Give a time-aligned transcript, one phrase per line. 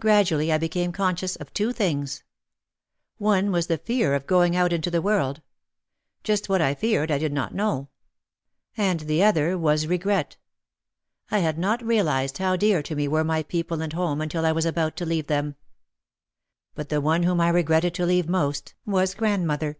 [0.00, 2.24] Gradually I became conscious of two things.
[3.18, 5.42] One was the fear of going out into the world.
[6.24, 7.88] Just what I feared I did not know.
[8.76, 10.36] And the other was regret.
[11.30, 14.50] I had not realised how dear to me were my people and home until I
[14.50, 15.54] was about to leave them.
[16.74, 19.78] But the one whom I regretted to leave most was grandmother.